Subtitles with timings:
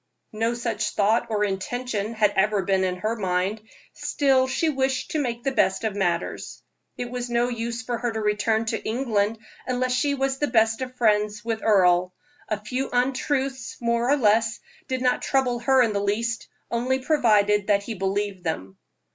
[0.33, 3.61] No such thought or intention had ever been in her mind,
[3.93, 6.63] still she wished to make the best of matters.
[6.97, 9.37] It was no use for her to return to England
[9.67, 12.09] unless she was the best of friends with him.
[12.49, 17.67] A few untruths, more or less, did not trouble her in the least, only provided
[17.67, 18.79] that he believed them.